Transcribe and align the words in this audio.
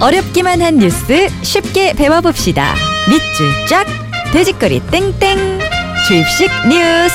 어렵기만 0.00 0.62
한 0.62 0.78
뉴스 0.78 1.28
쉽게 1.42 1.92
배워봅시다. 1.92 2.74
밑줄 3.08 3.66
쫙, 3.68 3.86
돼지꼬리 4.32 4.80
땡땡, 4.90 5.58
주입식 6.08 6.50
뉴스. 6.68 7.14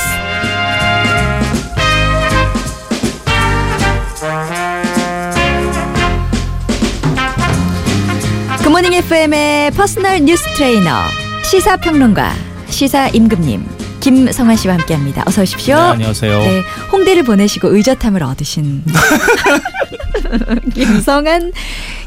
굿모닝 8.62 8.92
FM의 8.94 9.72
personal 9.72 10.20
뉴스 10.20 10.44
트레이너, 10.54 10.90
시사평론가, 11.50 12.34
시사 12.68 13.08
임금님, 13.08 13.66
김성환 13.98 14.56
씨와 14.56 14.74
함께합니다. 14.74 15.24
어서 15.26 15.42
오십시오. 15.42 15.74
네, 15.74 15.82
안녕하세요. 15.82 16.38
네, 16.38 16.62
홍대를 16.92 17.24
보내시고 17.24 17.74
의젓함을 17.74 18.22
얻으신 18.22 18.84
김성한 20.74 21.52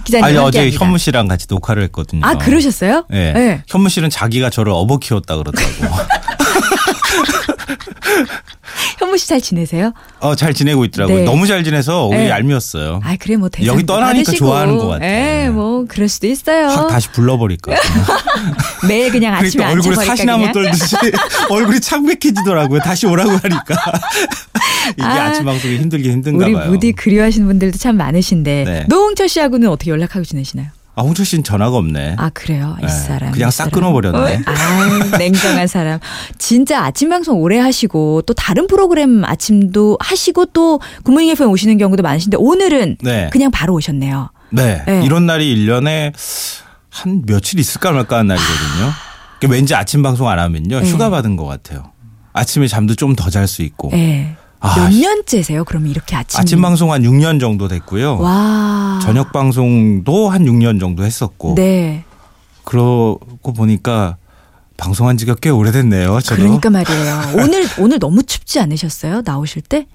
기자님 0.09 0.25
아니 0.25 0.37
어제 0.37 0.59
함께합니다. 0.59 0.85
현무 0.85 0.97
씨랑 0.97 1.27
같이 1.27 1.45
녹화를 1.49 1.83
했거든요. 1.83 2.25
아 2.25 2.35
그러셨어요? 2.37 3.05
네. 3.09 3.31
네. 3.33 3.63
현무 3.67 3.89
씨는 3.89 4.09
자기가 4.09 4.49
저를 4.49 4.71
업어 4.73 4.97
키웠다 4.97 5.37
그러더라고. 5.37 5.69
현무 8.99 9.17
씨 9.17 9.27
잘 9.27 9.41
지내세요? 9.41 9.93
어, 10.19 10.35
잘 10.35 10.53
지내고 10.53 10.85
있더라고요. 10.85 11.17
네. 11.19 11.23
너무 11.23 11.47
잘 11.47 11.63
지내서 11.63 12.05
우리 12.07 12.17
네. 12.17 12.29
얄미웠어요. 12.29 13.01
아 13.03 13.15
그래 13.19 13.35
뭐 13.35 13.49
여기 13.65 13.85
떠나니까 13.85 14.31
좋아하는 14.33 14.77
것 14.77 14.87
같아. 14.87 15.05
예, 15.05 15.49
뭐 15.49 15.85
그럴 15.87 16.07
수도 16.09 16.27
있어요. 16.27 16.67
확 16.67 16.87
다시 16.89 17.09
불러버릴까. 17.09 17.73
매일 18.87 19.11
그냥 19.11 19.35
아침에 19.35 19.63
그러니까 19.65 19.89
얼굴에 19.89 20.05
사시나무. 20.05 20.51
떨듯이 20.51 20.95
얼굴이 21.49 21.79
창백해지더라고요. 21.81 22.79
다시 22.81 23.05
오라고 23.07 23.31
하니까. 23.31 23.75
이게 24.97 25.03
아, 25.03 25.25
아, 25.25 25.33
침 25.33 25.45
방송이 25.45 25.77
힘들긴 25.77 26.11
힘든가 26.13 26.45
우리 26.45 26.53
봐요. 26.53 26.69
무디 26.71 26.91
그리워하시는 26.93 27.45
분들도 27.47 27.77
참 27.77 27.97
많으신데 27.97 28.63
네. 28.65 28.85
노홍철 28.87 29.29
씨하고는 29.29 29.69
어떻게 29.69 29.91
연락하고 29.91 30.23
지내시나요? 30.25 30.67
아, 30.99 31.03
홍철 31.03 31.25
씨는 31.25 31.43
전화가 31.43 31.77
없네. 31.77 32.15
아 32.17 32.29
그래요 32.29 32.75
이 32.79 32.85
네, 32.85 32.87
사람 32.89 33.31
그냥 33.31 33.49
이싹 33.49 33.69
사람. 33.69 33.71
끊어버렸네. 33.71 34.35
어, 34.35 34.39
아 34.45 35.17
냉정한 35.17 35.67
사람 35.67 35.99
진짜 36.37 36.83
아침 36.83 37.09
방송 37.09 37.39
오래 37.41 37.57
하시고 37.57 38.23
또 38.23 38.33
다른 38.33 38.67
프로그램 38.67 39.23
아침도 39.23 39.97
하시고 40.01 40.47
또 40.47 40.79
굿모닝 41.03 41.29
FM 41.29 41.49
오시는 41.49 41.77
경우도 41.77 42.03
많으신데 42.03 42.37
오늘은 42.37 42.97
네. 43.01 43.29
그냥 43.31 43.49
바로 43.51 43.73
오셨네요. 43.75 44.29
네. 44.51 44.83
네. 44.85 45.03
이런 45.05 45.25
날이 45.25 45.55
1년에 45.55 46.13
한 46.89 47.21
며칠 47.25 47.59
있을까 47.59 47.91
말까 47.91 48.17
하는 48.17 48.27
날이거든요. 48.27 48.91
그러니까 49.39 49.55
왠지 49.55 49.75
아침 49.75 50.01
방송 50.03 50.27
안 50.27 50.37
하면요. 50.39 50.81
네. 50.81 50.89
휴가 50.91 51.09
받은 51.09 51.35
것 51.37 51.45
같아요. 51.45 51.91
아침에 52.33 52.67
잠도 52.67 52.95
좀 52.95 53.15
더 53.15 53.29
잘 53.29 53.47
수 53.47 53.61
있고. 53.63 53.89
예. 53.93 54.35
아, 54.61 54.75
몇 54.77 54.91
씨. 54.91 55.01
년째세요? 55.01 55.63
그럼 55.63 55.87
이렇게 55.87 56.15
아침 56.15 56.39
아침 56.39 56.61
방송 56.61 56.91
한 56.91 57.01
6년 57.03 57.39
정도 57.39 57.67
됐고요. 57.67 58.17
와 58.19 58.99
저녁 59.01 59.31
방송도 59.31 60.29
한 60.29 60.45
6년 60.45 60.79
정도 60.79 61.03
했었고. 61.05 61.55
네 61.55 62.03
그러고 62.63 63.19
보니까 63.55 64.17
방송한 64.77 65.17
지가 65.17 65.35
꽤 65.41 65.49
오래됐네요. 65.49 66.19
저도. 66.21 66.41
그러니까 66.41 66.69
말이에요. 66.71 67.21
오늘 67.35 67.67
오늘 67.79 67.99
너무 67.99 68.23
춥지 68.23 68.59
않으셨어요? 68.59 69.21
나오실 69.25 69.61
때? 69.63 69.87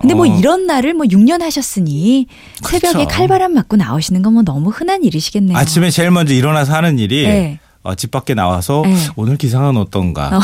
근데 0.00 0.14
뭐 0.14 0.26
어. 0.26 0.38
이런 0.38 0.66
날을 0.66 0.94
뭐 0.94 1.04
6년 1.06 1.42
하셨으니 1.42 2.26
새벽에 2.62 2.92
그렇죠. 3.04 3.08
칼바람 3.08 3.52
맞고 3.52 3.76
나오시는 3.76 4.22
건 4.22 4.32
뭐 4.32 4.42
너무 4.42 4.70
흔한 4.70 5.04
일이시겠네요. 5.04 5.56
아침에 5.56 5.90
제일 5.90 6.10
먼저 6.10 6.32
일어나서 6.32 6.72
하는 6.72 6.98
일이 6.98 7.26
네. 7.26 7.58
어, 7.82 7.94
집 7.94 8.10
밖에 8.10 8.32
나와서 8.34 8.82
네. 8.86 8.96
오늘 9.16 9.36
기상은 9.36 9.76
어떤가. 9.76 10.40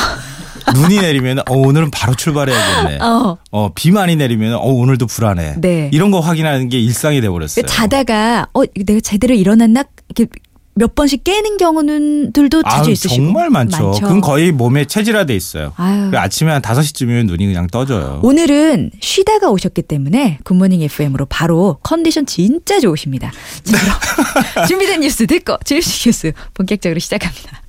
눈이 0.74 1.00
내리면 1.00 1.40
어, 1.40 1.54
오늘은 1.54 1.90
바로 1.90 2.14
출발해야겠네. 2.14 2.98
어. 3.04 3.38
어, 3.50 3.70
비 3.74 3.90
많이 3.90 4.16
내리면 4.16 4.54
어, 4.54 4.66
오늘도 4.66 5.06
불안해. 5.06 5.56
네. 5.60 5.90
이런 5.92 6.10
거 6.10 6.20
확인하는 6.20 6.68
게 6.68 6.78
일상이 6.78 7.20
돼 7.20 7.28
버렸어요. 7.28 7.66
자다가 7.66 8.48
어 8.52 8.62
내가 8.64 9.00
제대로 9.00 9.34
일어났나 9.34 9.84
이렇게 10.08 10.30
몇 10.74 10.94
번씩 10.94 11.24
깨는 11.24 11.56
경우는들도 11.56 12.62
자주 12.62 12.84
아유, 12.84 12.92
있으시고 12.92 13.24
정말 13.24 13.50
많죠. 13.50 13.90
그건 14.00 14.20
거의 14.20 14.52
몸에 14.52 14.84
체질화돼 14.84 15.34
있어요. 15.34 15.72
아침에 15.76 16.52
한 16.52 16.62
5시쯤이면 16.62 17.26
눈이 17.26 17.46
그냥 17.46 17.66
떠져요. 17.66 18.20
오늘은 18.22 18.92
쉬다가 19.00 19.50
오셨기 19.50 19.82
때문에 19.82 20.38
굿모닝 20.44 20.82
FM으로 20.82 21.26
바로 21.26 21.78
컨디션 21.82 22.26
진짜 22.26 22.78
좋으십니다. 22.78 23.32
준비된 24.68 25.00
뉴스 25.00 25.26
듣고 25.26 25.56
제일식 25.64 26.06
뉴스 26.06 26.32
본격적으로 26.54 27.00
시작합니다. 27.00 27.62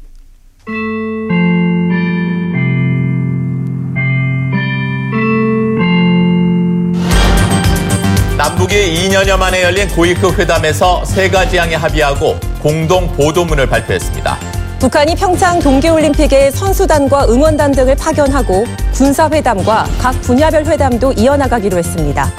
2년여 8.90 9.38
만에 9.38 9.64
열린 9.64 9.88
고위급 9.90 10.40
회담에서 10.40 11.06
세 11.06 11.30
가지 11.30 11.58
항에 11.58 11.76
합의하고 11.76 12.40
공동 12.62 13.12
보도문을 13.14 13.68
발표했습니다. 13.68 14.38
북한이 14.80 15.16
평창 15.16 15.60
동계올림픽에 15.60 16.52
선수단과 16.52 17.28
응원단 17.28 17.72
등을 17.74 17.96
파견하고 17.96 18.66
군사회담과 18.94 19.88
각 20.00 20.22
분야별 20.22 20.66
회담도 20.66 21.14
이어나가기로 21.14 21.78
했습니다. 21.78 22.32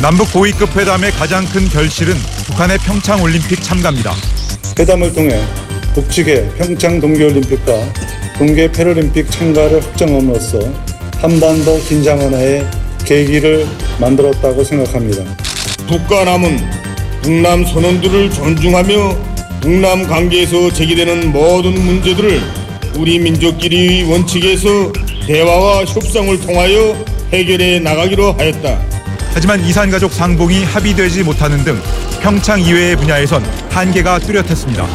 남북 0.00 0.32
고위급 0.32 0.76
회담의 0.76 1.10
가장 1.12 1.44
큰 1.46 1.68
결실은 1.68 2.14
북한의 2.46 2.78
평창 2.78 3.22
올림픽 3.22 3.62
참가입니다. 3.62 4.12
회담을 4.78 5.12
통해 5.12 5.40
북측의 5.94 6.50
평창 6.56 7.00
동계올림픽과 7.00 7.72
동계 8.38 8.70
패럴림픽 8.72 9.30
참가를 9.30 9.82
확정함으로써 9.84 10.58
한반도 11.20 11.78
긴장 11.80 12.18
완화의 12.18 12.66
계기를 13.04 13.66
만들었다고 14.00 14.64
생각합니다. 14.64 15.22
북과 15.88 16.24
남은 16.24 16.58
북남 17.22 17.64
선언들을 17.64 18.30
존중하며 18.30 19.16
북남 19.60 20.06
관계에서 20.06 20.72
제기되는 20.72 21.32
모든 21.32 21.72
문제들을 21.72 22.40
우리 22.96 23.18
민족끼리 23.18 24.04
원칙에서 24.04 24.92
대화와 25.26 25.84
협상을 25.84 26.38
통하여 26.40 26.94
해결해 27.32 27.80
나가기로 27.80 28.32
하였다. 28.32 28.78
하지만 29.32 29.64
이산가족 29.64 30.12
상봉이 30.12 30.64
합의되지 30.64 31.22
못하는 31.22 31.64
등 31.64 31.80
평창 32.22 32.60
이외의 32.60 32.96
분야에선 32.96 33.44
한계가 33.70 34.18
뚜렷했습니다. 34.20 34.86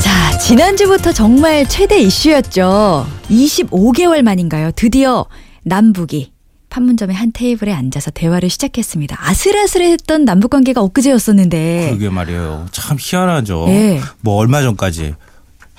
자, 0.00 0.38
지난주부터 0.38 1.12
정말 1.12 1.66
최대 1.66 1.98
이슈였죠. 2.00 3.19
25개월 3.30 4.22
만인가요? 4.22 4.72
드디어 4.72 5.26
남북이 5.62 6.32
판문점의 6.68 7.16
한 7.16 7.32
테이블에 7.32 7.72
앉아서 7.72 8.10
대화를 8.12 8.48
시작했습니다. 8.48 9.16
아슬아슬했던 9.18 10.24
남북 10.24 10.50
관계가 10.50 10.82
엊그제였었는데. 10.82 11.86
그러게 11.88 12.10
말이에요. 12.10 12.66
참 12.70 12.96
희한하죠. 13.00 13.66
예. 13.68 14.00
뭐 14.20 14.36
얼마 14.36 14.62
전까지 14.62 15.14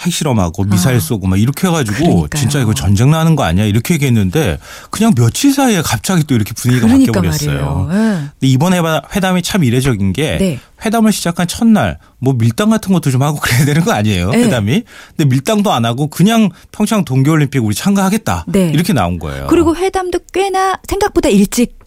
핵실험하고 0.02 0.64
미사일 0.66 0.98
아, 0.98 1.00
쏘고 1.00 1.28
막 1.28 1.40
이렇게 1.40 1.68
해가지고 1.68 1.98
그러니까요. 1.98 2.28
진짜 2.40 2.60
이거 2.60 2.74
전쟁 2.74 3.12
나는 3.12 3.36
거 3.36 3.44
아니야 3.44 3.66
이렇게 3.66 3.94
얘기했는데 3.96 4.58
그냥 4.90 5.14
며칠 5.16 5.54
사이에 5.54 5.82
갑자기 5.82 6.24
또 6.26 6.36
이렇게 6.36 6.54
분위기가 6.54 6.88
그러니까 6.88 7.12
바뀌어버렸어요. 7.12 7.90
예. 7.92 7.96
근데 7.96 8.32
이번 8.42 8.74
회담- 8.74 9.02
회담이 9.16 9.42
참 9.44 9.64
이례적인 9.64 10.14
게 10.14 10.38
네. 10.38 10.60
회담을 10.86 11.12
시작한 11.12 11.48
첫날 11.48 12.00
뭐 12.20 12.34
밀당 12.34 12.70
같은 12.70 12.92
것도 12.94 13.12
좀 13.12 13.22
하고 13.22 13.38
그래야 13.42 13.66
되는 13.66 13.84
거 13.84 13.92
아니에요 13.92 14.32
네. 14.32 14.44
회담이? 14.46 14.84
근데 15.16 15.26
밀당도 15.30 15.72
안 15.72 15.86
하고 15.86 16.08
그냥 16.08 16.50
평창 16.72 17.06
동계올림픽 17.06 17.64
우리 17.64 17.76
참가하겠다 17.76 18.46
네. 18.48 18.72
이렇게 18.74 18.94
나온 18.94 19.20
거예요. 19.20 19.48
그리고 19.48 19.76
회담도 19.76 20.20
꽤나 20.34 20.80
생각보다 20.88 21.30
일찍 21.30 21.81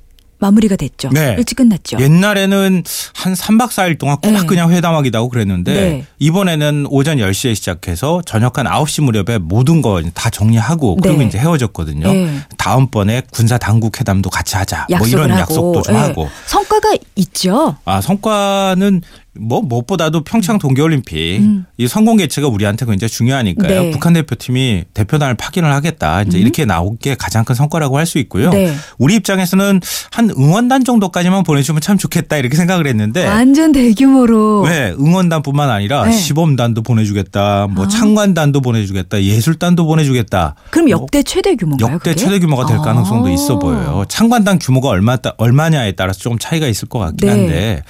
마무리가 0.44 0.76
됐죠. 0.76 1.08
네. 1.10 1.34
일찍 1.38 1.56
끝났죠. 1.56 1.98
옛날에는 2.00 2.84
한 3.14 3.32
3박 3.34 3.68
4일 3.68 3.98
동안 3.98 4.18
꼭 4.22 4.30
네. 4.30 4.44
그냥 4.46 4.70
회담하기도 4.70 5.16
하고 5.16 5.28
그랬는데 5.30 5.72
네. 5.74 6.04
이번에는 6.18 6.86
오전 6.90 7.18
10시에 7.18 7.54
시작해서 7.54 8.20
저녁 8.26 8.58
한 8.58 8.66
9시 8.66 9.02
무렵에 9.02 9.38
모든 9.38 9.80
거 9.82 9.94
다 10.12 10.28
정리하고 10.30 10.96
그리고 10.96 11.18
네. 11.20 11.26
이제 11.26 11.38
헤어졌거든요. 11.38 12.12
네. 12.12 12.38
다음번에 12.58 13.22
군사 13.30 13.56
당국 13.58 13.98
회담도 13.98 14.28
같이 14.30 14.56
하자. 14.56 14.86
뭐 14.98 15.06
이런 15.06 15.30
하고. 15.30 15.40
약속도 15.40 15.82
좀 15.82 15.94
예. 15.94 15.98
하고. 15.98 16.28
성과가 16.46 16.96
있죠. 17.16 17.76
아, 17.84 18.00
성과는 18.00 19.02
뭐 19.38 19.60
무엇보다도 19.62 20.22
평창 20.24 20.58
동계올림픽 20.58 21.40
음. 21.40 21.66
이 21.76 21.88
성공 21.88 22.16
개최가 22.16 22.46
우리한테 22.48 22.86
굉장히 22.86 23.10
중요하니까요. 23.10 23.68
네. 23.68 23.86
음. 23.88 23.90
북한 23.90 24.12
대표팀이 24.12 24.84
대표단을 24.94 25.34
파견을 25.34 25.72
하겠다. 25.72 26.22
이제 26.22 26.38
이렇게 26.38 26.64
나온 26.64 26.96
게 26.98 27.14
가장 27.16 27.44
큰 27.44 27.54
성과라고 27.54 27.98
할 27.98 28.04
수 28.04 28.18
있고요. 28.18 28.50
네. 28.50 28.74
우리 28.98 29.14
입장에서는 29.14 29.80
한 30.10 30.30
응원단 30.30 30.84
정도까지만 30.84 31.42
보내주면 31.42 31.80
참 31.80 31.96
좋겠다 31.96 32.36
이렇게 32.36 32.54
생각을 32.54 32.86
했는데 32.86 33.26
완전 33.26 33.72
대규모로. 33.72 34.66
네, 34.68 34.94
응원단뿐만 34.98 35.70
아니라 35.70 36.04
네. 36.04 36.12
시범단도 36.12 36.82
보내주겠다, 36.82 37.68
뭐 37.70 37.86
아. 37.86 37.88
창관단도 37.88 38.60
보내주겠다, 38.60 39.22
예술단도 39.22 39.86
보내주겠다. 39.86 40.54
그럼 40.68 40.88
뭐 40.88 40.90
역대 40.90 41.22
최대 41.22 41.56
규모인가요? 41.56 41.94
역대 41.94 42.10
그게? 42.10 42.22
최대 42.24 42.38
규모가 42.38 42.66
될 42.66 42.76
아. 42.76 42.82
가능성도 42.82 43.30
있어 43.30 43.58
보여요. 43.58 44.04
창관단 44.08 44.58
규모가 44.58 44.88
얼마 44.90 45.16
얼마냐에 45.38 45.92
따라서 45.92 46.18
조금 46.20 46.38
차이가 46.38 46.66
있을 46.66 46.88
것 46.88 46.98
같긴 46.98 47.26
네. 47.26 47.30
한데 47.30 47.82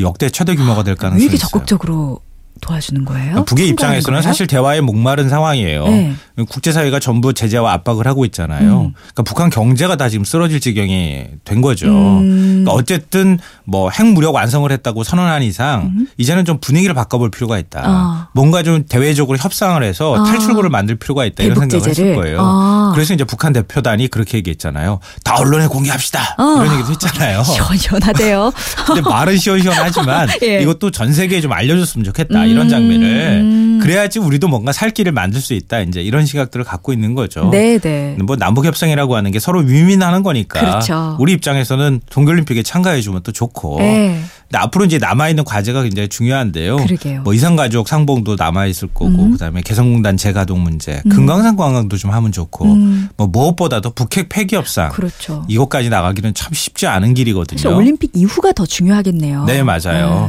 역대 0.00 0.30
최대 0.30 0.54
규모가 0.54 0.79
될왜 0.82 0.96
가능성이 0.96 1.24
이렇게 1.24 1.36
있어요. 1.36 1.48
적극적으로 1.50 2.20
도와주는 2.60 3.04
거예요? 3.04 3.44
북의 3.44 3.68
참가하는 3.68 3.72
입장에서는 3.72 4.16
거예요? 4.18 4.22
사실 4.22 4.46
대화에 4.46 4.80
목마른 4.80 5.28
상황이에요. 5.28 5.84
네. 5.88 6.14
국제사회가 6.48 7.00
전부 7.00 7.32
제재와 7.34 7.72
압박을 7.74 8.06
하고 8.06 8.24
있잖아요. 8.26 8.82
음. 8.82 8.92
그러니까 8.94 9.22
북한 9.24 9.50
경제가 9.50 9.96
다 9.96 10.08
지금 10.08 10.24
쓰러질 10.24 10.60
지경이 10.60 11.24
된 11.44 11.60
거죠. 11.60 11.88
음. 11.88 12.64
그러니까 12.64 12.72
어쨌든 12.72 13.38
뭐 13.64 13.90
핵무력 13.90 14.34
완성을 14.34 14.70
했다고 14.70 15.04
선언한 15.04 15.42
이상 15.42 16.06
이제는 16.16 16.44
좀 16.44 16.58
분위기를 16.60 16.94
바꿔볼 16.94 17.30
필요가 17.30 17.58
있다. 17.58 17.80
음. 17.80 17.84
아. 17.86 18.28
뭔가 18.32 18.62
좀 18.62 18.84
대외적으로 18.88 19.38
협상을 19.38 19.82
해서 19.82 20.14
아. 20.16 20.24
탈출구를 20.24 20.70
만들 20.70 20.96
필요가 20.96 21.24
있다 21.24 21.42
이런 21.42 21.58
생각을 21.60 21.82
제재를? 21.84 22.10
했을 22.12 22.22
거예요. 22.22 22.38
아. 22.40 22.90
그래서 22.94 23.14
이제 23.14 23.24
북한 23.24 23.52
대표단이 23.52 24.08
그렇게 24.08 24.38
얘기했잖아요. 24.38 25.00
다 25.24 25.36
언론에 25.38 25.66
공개합시다. 25.66 26.36
아. 26.38 26.62
이런 26.64 26.74
얘기도 26.74 26.92
했잖아요. 26.92 27.42
시원시원하대요. 27.44 28.52
근데 28.86 29.00
말은 29.02 29.36
시원시원하지만 29.36 30.28
예. 30.42 30.60
이것도 30.62 30.90
전 30.90 31.12
세계에 31.12 31.40
좀 31.40 31.52
알려줬으면 31.52 32.04
좋겠다 32.04 32.44
이런 32.50 32.68
장면을 32.68 33.40
음. 33.42 33.78
그래야지 33.80 34.18
우리도 34.18 34.48
뭔가 34.48 34.72
살 34.72 34.90
길을 34.90 35.12
만들 35.12 35.40
수 35.40 35.54
있다 35.54 35.80
이제 35.80 36.02
이런 36.02 36.26
시각들을 36.26 36.64
갖고 36.64 36.92
있는 36.92 37.14
거죠. 37.14 37.50
네네. 37.50 38.16
뭐 38.24 38.36
남북 38.36 38.64
협상이라고 38.66 39.16
하는 39.16 39.30
게 39.30 39.38
서로 39.38 39.60
윈윈하는 39.60 40.22
거니까 40.22 40.60
그렇죠. 40.60 41.16
우리 41.18 41.32
입장에서는 41.32 42.00
동계올림픽에 42.10 42.62
참가해 42.62 43.00
주면 43.00 43.22
또 43.22 43.32
좋고. 43.32 43.78
네. 43.78 44.20
근데 44.50 44.58
앞으로 44.64 44.84
이제 44.84 44.98
남아 44.98 45.28
있는 45.28 45.44
과제가 45.44 45.84
굉장히 45.84 46.08
중요한데요. 46.08 46.78
그러게요. 46.78 47.22
뭐 47.22 47.32
이산가족 47.32 47.86
상봉도 47.86 48.34
남아 48.34 48.66
있을 48.66 48.88
거고 48.88 49.06
음. 49.06 49.32
그다음에 49.32 49.62
개성공단 49.62 50.16
재가동 50.16 50.60
문제, 50.64 51.02
금강산 51.08 51.54
관광도 51.54 51.96
좀 51.96 52.10
하면 52.10 52.32
좋고 52.32 52.64
음. 52.64 53.08
뭐 53.16 53.28
무엇보다도 53.28 53.90
북핵 53.90 54.28
폐기 54.28 54.56
협상 54.56 54.90
그렇죠. 54.90 55.44
이것까지 55.46 55.88
나가기는 55.88 56.34
참 56.34 56.52
쉽지 56.52 56.88
않은 56.88 57.14
길이거든요. 57.14 57.58
사실 57.58 57.76
올림픽 57.76 58.10
이후가 58.12 58.52
더 58.52 58.66
중요하겠네요. 58.66 59.44
네 59.44 59.62
맞아요. 59.62 59.78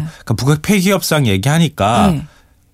네. 0.03 0.07
그러니까 0.19 0.33
북핵 0.35 0.61
폐기 0.61 0.91
협상 0.91 1.25
얘기하니까 1.25 2.11
네. 2.11 2.25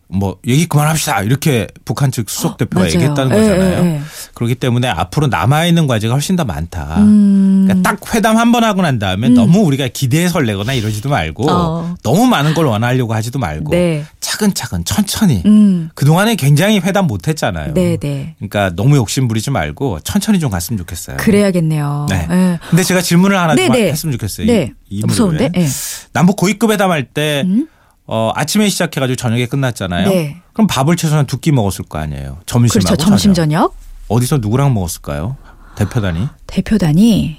뭐 0.09 0.37
얘기 0.47 0.67
그만합시다 0.67 1.21
이렇게 1.23 1.67
북한 1.83 2.11
측 2.11 2.29
수석 2.29 2.57
대표가 2.57 2.81
맞아요. 2.85 2.93
얘기했다는 2.93 3.35
예, 3.35 3.41
거잖아요. 3.41 3.83
예, 3.83 3.95
예. 3.95 4.01
그렇기 4.33 4.55
때문에 4.55 4.87
앞으로 4.87 5.27
남아 5.27 5.65
있는 5.65 5.85
과제가 5.85 6.13
훨씬 6.13 6.35
더 6.37 6.45
많다. 6.45 6.95
음. 6.99 7.65
그러니까 7.67 7.89
딱 7.89 8.15
회담 8.15 8.37
한 8.37 8.51
번 8.51 8.63
하고 8.63 8.81
난 8.81 8.97
다음에 8.99 9.27
너무 9.27 9.59
우리가 9.59 9.89
기대에 9.89 10.29
설레거나 10.29 10.71
이러지도 10.73 11.09
말고 11.09 11.51
어. 11.51 11.95
너무 12.03 12.25
많은 12.25 12.53
걸 12.53 12.65
원하려고 12.67 13.13
하지도 13.13 13.37
말고 13.39 13.71
네. 13.71 14.05
차근차근 14.21 14.85
천천히 14.85 15.43
음. 15.45 15.89
그 15.93 16.05
동안에 16.05 16.35
굉장히 16.35 16.79
회담 16.79 17.07
못 17.07 17.27
했잖아요. 17.27 17.73
네 17.73 17.97
네. 17.97 18.35
그러니까 18.37 18.71
너무 18.77 18.95
욕심 18.95 19.27
부리지 19.27 19.51
말고 19.51 19.99
천천히 20.05 20.39
좀 20.39 20.49
갔으면 20.49 20.77
좋겠어요. 20.77 21.17
그래야겠네요. 21.17 22.05
네. 22.09 22.27
예. 22.31 22.59
근데 22.69 22.83
제가 22.83 23.01
질문을 23.01 23.37
하나 23.37 23.55
좀 23.57 23.71
네네. 23.71 23.91
했으면 23.91 24.13
좋겠어요. 24.13 24.47
네. 24.47 24.71
이, 24.89 24.99
이 24.99 25.03
무서운데? 25.05 25.49
예. 25.57 25.67
남북 26.13 26.37
고위급 26.37 26.71
회담할 26.71 27.03
때 27.03 27.43
음? 27.45 27.67
어, 28.07 28.31
아침에 28.35 28.69
시작해가지고 28.69 29.15
저녁에 29.17 29.45
끝났잖아요. 29.47 30.09
네. 30.09 30.41
그럼 30.53 30.67
밥을 30.67 30.95
최소한 30.95 31.25
두 31.27 31.37
끼 31.39 31.51
먹었을 31.51 31.85
거 31.85 31.99
아니에요. 31.99 32.39
점심하고 32.45 32.85
그렇죠. 32.85 32.95
점심 32.95 33.33
저녁. 33.33 33.75
어디서 34.07 34.37
누구랑 34.37 34.73
먹었을까요? 34.73 35.35
대표단이? 35.75 36.27
대표단이 36.47 37.37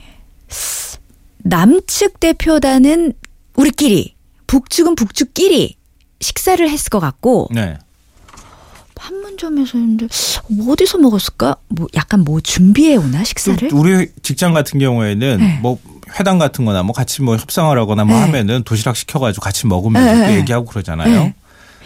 남측 1.38 2.20
대표단은 2.20 3.14
우리끼리 3.56 4.14
북측은 4.46 4.94
북측끼리 4.94 5.76
식사를 6.20 6.68
했을 6.68 6.90
것 6.90 7.00
같고 7.00 7.48
네. 7.52 7.76
판문점에서는데 8.94 10.08
뭐 10.50 10.72
어디서 10.72 10.98
먹었을까? 10.98 11.56
뭐 11.68 11.86
약간 11.94 12.20
뭐 12.24 12.40
준비해 12.40 12.96
오나 12.96 13.24
식사를? 13.24 13.70
우리 13.72 14.08
직장 14.22 14.52
같은 14.52 14.78
경우에는 14.80 15.38
네. 15.38 15.58
뭐 15.62 15.78
회담 16.18 16.38
같은 16.38 16.64
거나 16.64 16.82
뭐 16.82 16.92
같이 16.92 17.22
뭐 17.22 17.36
협상을 17.36 17.76
하거나 17.78 18.04
뭐 18.04 18.16
네. 18.16 18.22
하면은 18.24 18.62
도시락 18.64 18.96
시켜가지고 18.96 19.42
같이 19.42 19.66
먹으면서 19.66 20.12
네, 20.14 20.20
또 20.26 20.26
네. 20.32 20.36
얘기하고 20.38 20.66
그러잖아요. 20.66 21.08
네. 21.10 21.34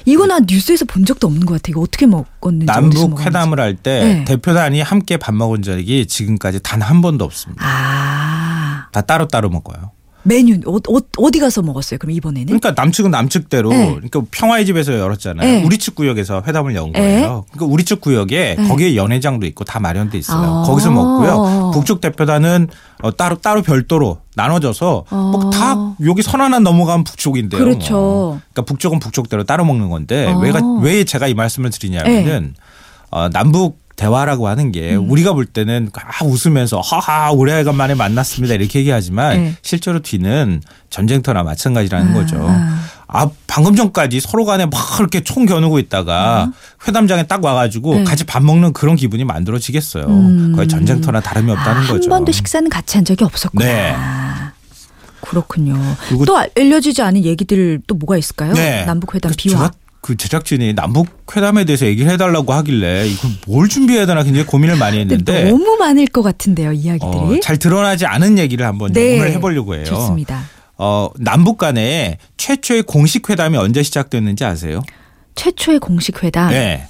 이거 0.04 0.26
나 0.26 0.40
뉴스에서 0.40 0.84
본 0.84 1.04
적도 1.04 1.28
없는 1.28 1.46
것 1.46 1.54
같아. 1.54 1.64
이거 1.68 1.80
어떻게 1.80 2.06
먹었는지 2.06 2.66
남북. 2.66 3.20
회담을 3.24 3.60
할때 3.60 4.02
네. 4.04 4.24
대표단이 4.24 4.80
함께 4.80 5.16
밥 5.16 5.32
먹은 5.34 5.62
적이 5.62 6.06
지금까지 6.06 6.60
단 6.62 6.82
한 6.82 7.00
번도 7.02 7.24
없습니다. 7.24 7.64
아 7.64 8.88
다 8.92 9.00
따로따로 9.00 9.48
먹어요. 9.48 9.92
메뉴 10.24 10.54
어, 10.66 10.76
어, 10.76 10.98
어 11.18 11.30
디 11.30 11.38
가서 11.40 11.62
먹었어요? 11.62 11.98
그럼 11.98 12.12
이번에는? 12.12 12.46
그러니까 12.46 12.72
남측은 12.72 13.10
남측대로 13.10 13.70
네. 13.70 13.86
그러니까 13.94 14.22
평화의 14.30 14.66
집에서 14.66 14.92
열었잖아요. 14.98 15.46
네. 15.46 15.64
우리 15.64 15.78
측 15.78 15.94
구역에서 15.94 16.42
회담을 16.46 16.74
연 16.74 16.92
네. 16.92 16.98
거예요. 17.00 17.44
그러니까 17.52 17.72
우리 17.72 17.84
측 17.84 18.00
구역에 18.00 18.56
네. 18.58 18.68
거기에 18.68 18.96
연회장도 18.96 19.46
있고 19.46 19.64
다 19.64 19.80
마련돼 19.80 20.18
있어요. 20.18 20.60
아. 20.60 20.62
거기서 20.62 20.90
먹고요. 20.90 21.70
북측 21.74 22.00
대표단은 22.00 22.68
어, 23.02 23.10
따로 23.16 23.36
따로 23.38 23.62
별도로 23.62 24.18
나눠져서 24.36 25.04
아. 25.08 25.14
뭐다 25.32 25.96
여기 26.06 26.22
선 26.22 26.40
하나 26.40 26.58
넘어가면 26.58 27.04
북쪽인데요. 27.04 27.60
그렇죠. 27.60 27.94
뭐. 27.94 28.40
그러니까 28.52 28.62
북쪽은 28.62 28.98
북쪽대로 29.00 29.44
따로 29.44 29.64
먹는 29.64 29.88
건데 29.90 30.28
아. 30.28 30.38
왜가 30.38 30.60
왜 30.82 31.04
제가 31.04 31.26
이 31.28 31.34
말씀을 31.34 31.70
드리냐면은 31.70 32.54
어, 33.10 33.28
남북 33.28 33.81
대화라고 34.02 34.48
하는 34.48 34.72
게 34.72 34.96
음. 34.96 35.08
우리가 35.08 35.32
볼 35.32 35.46
때는 35.46 35.90
아, 35.94 36.24
웃으면서 36.24 36.80
하하 36.80 37.30
오래간만에 37.30 37.94
만났습니다 37.94 38.54
이렇게 38.54 38.80
얘기하지만 38.80 39.36
네. 39.36 39.54
실제로 39.62 40.00
뒤는 40.00 40.60
전쟁터나 40.90 41.44
마찬가지라는 41.44 42.10
아, 42.10 42.14
거죠. 42.14 42.36
아. 42.40 42.80
아 43.06 43.30
방금 43.46 43.76
전까지 43.76 44.20
서로 44.20 44.44
간에 44.44 44.66
막 44.66 44.72
이렇게 44.98 45.22
총 45.22 45.46
겨누고 45.46 45.78
있다가 45.78 46.50
회담장에 46.88 47.24
딱 47.24 47.44
와가지고 47.44 47.90
어? 47.90 47.94
네. 47.98 48.04
같이 48.04 48.24
밥 48.24 48.42
먹는 48.42 48.72
그런 48.72 48.96
기분이 48.96 49.24
만들어지겠어요. 49.24 50.06
음. 50.06 50.52
거의 50.56 50.66
전쟁터나 50.66 51.20
다름이 51.20 51.52
없다는 51.52 51.82
아, 51.82 51.86
거죠. 51.86 52.04
한 52.04 52.08
번도 52.08 52.32
식사는 52.32 52.68
같이 52.70 52.96
한 52.96 53.04
적이 53.04 53.24
없었구나. 53.24 53.64
네. 53.64 53.94
그렇군요. 55.20 55.78
또 56.26 56.36
알려지지 56.56 57.02
않은 57.02 57.24
얘기들 57.24 57.80
또 57.86 57.94
뭐가 57.94 58.16
있을까요? 58.16 58.54
남북 58.86 59.14
회담 59.14 59.30
그 59.30 59.36
비화. 59.36 59.56
제가 59.56 59.70
그 60.02 60.16
제작진이 60.16 60.74
남북 60.74 61.06
회담에 61.34 61.64
대해서 61.64 61.86
얘기를 61.86 62.10
해달라고 62.10 62.52
하길래 62.52 63.06
이걸 63.06 63.30
뭘 63.46 63.68
준비해야 63.68 64.04
되나 64.04 64.24
굉장히 64.24 64.44
고민을 64.44 64.76
많이 64.76 64.98
했는데 64.98 65.44
너무 65.44 65.76
많을 65.78 66.06
것 66.08 66.22
같은데요, 66.22 66.72
이야기들이. 66.72 67.38
어, 67.38 67.40
잘 67.40 67.56
드러나지 67.56 68.04
않은 68.04 68.36
얘기를 68.36 68.66
한번 68.66 68.92
네. 68.92 69.16
오늘 69.18 69.30
해보려고 69.30 69.76
해요. 69.76 69.84
좋습니다. 69.84 70.42
어, 70.76 71.08
남북 71.18 71.56
간에 71.56 72.18
최초의 72.36 72.82
공식 72.82 73.30
회담이 73.30 73.56
언제 73.56 73.84
시작됐는지 73.84 74.44
아세요? 74.44 74.82
최초의 75.36 75.78
공식 75.78 76.24
회담. 76.24 76.50
네. 76.50 76.88